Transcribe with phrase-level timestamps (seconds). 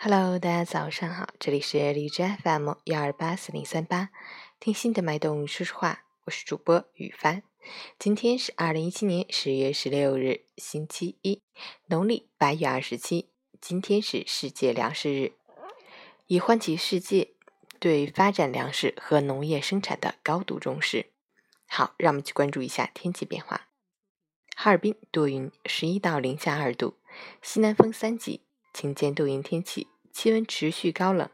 [0.00, 4.10] Hello，大家早上好，这里是荔枝 FM 幺二八四零三八，
[4.60, 7.42] 听心的脉动说说话，我是主播雨帆。
[7.98, 11.42] 今天是二零一七年十月十六日，星期一，
[11.86, 13.30] 农历八月二十七。
[13.60, 15.32] 今天是世界粮食日，
[16.28, 17.32] 以唤起世界
[17.80, 21.10] 对发展粮食和农业生产的高度重视。
[21.66, 23.66] 好，让我们去关注一下天气变化。
[24.54, 26.94] 哈尔滨多云，十一到零下二度，
[27.42, 28.44] 西南风三级。
[28.74, 31.30] 晴间多云天气，气温持续高冷。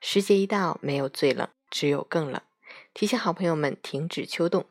[0.00, 2.42] 时节一到，没有最冷，只有更冷。
[2.92, 4.66] 提醒好朋友们停止秋冻。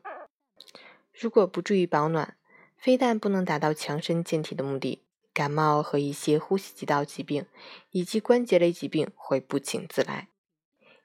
[1.13, 2.35] 如果不注意保暖，
[2.75, 7.45] 非但不能达到强身健体的目的，感冒和一些呼吸道疾病
[7.91, 10.27] 以及关节类疾病会不请自来。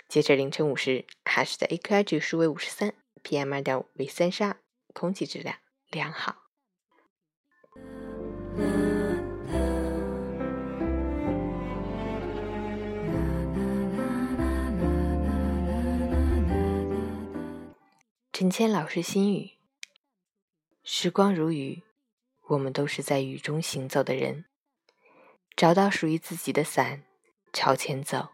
[0.08, 4.56] 截至凌晨五时，哈市的 AQI 指数为五十三，PM 二点五为三十二，
[4.92, 6.39] 空气质量良好。
[18.40, 19.50] 陈谦老师心语：
[20.82, 21.82] 时光如雨，
[22.46, 24.46] 我们都是在雨中行走的人。
[25.54, 27.04] 找到属于自己的伞，
[27.52, 28.30] 朝前走，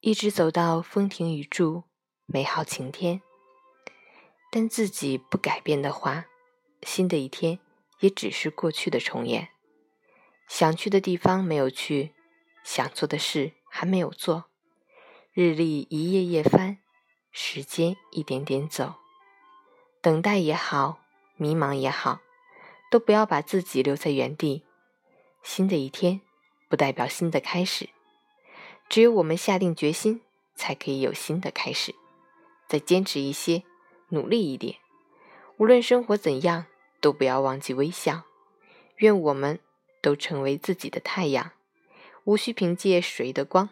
[0.00, 1.82] 一直走到风停雨住，
[2.24, 3.20] 美好晴天。
[4.50, 6.24] 但自己不改变的话，
[6.82, 7.58] 新的一天
[8.00, 9.50] 也只是过去的重演。
[10.48, 12.14] 想去的地方没有去，
[12.64, 14.46] 想做的事还没有做，
[15.32, 16.78] 日历一页页翻，
[17.30, 18.94] 时间一点点走。
[20.00, 21.00] 等待也好，
[21.36, 22.20] 迷茫也好，
[22.90, 24.64] 都不要把自己留在原地。
[25.42, 26.20] 新的一天
[26.68, 27.88] 不代表新的开始，
[28.88, 30.20] 只有我们下定决心，
[30.54, 31.94] 才可以有新的开始。
[32.68, 33.64] 再坚持一些，
[34.10, 34.76] 努力一点，
[35.56, 36.66] 无论生活怎样，
[37.00, 38.22] 都不要忘记微笑。
[38.98, 39.58] 愿我们
[40.00, 41.52] 都成为自己的太阳，
[42.24, 43.70] 无需凭借谁的光。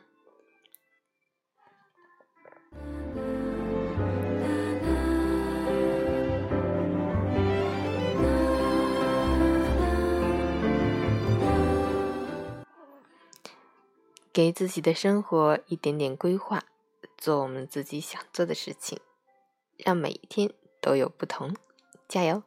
[14.37, 16.63] 给自己的生活一点点规划，
[17.17, 19.01] 做我们自己想做的事情，
[19.79, 20.53] 让每一天
[20.83, 21.57] 都有不同。
[22.07, 22.43] 加油！